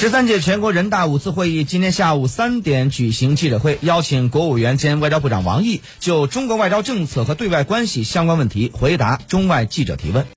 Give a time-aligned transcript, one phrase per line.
[0.00, 10.24] 十三届全国人大五次会议今天下午三点举行记者会，邀请国务院兼外交部长王毅就中国外交政策和对外关系相关问题回答中外记者提问。